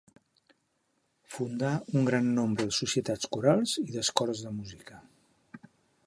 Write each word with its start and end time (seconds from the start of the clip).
Fundà 1.33 1.73
un 1.99 2.07
gran 2.07 2.31
nombre 2.39 2.65
de 2.69 2.77
societats 2.77 3.29
corals 3.37 3.75
i 3.83 3.85
d'escoles 3.97 4.41
de 4.47 4.53
música. 4.55 4.99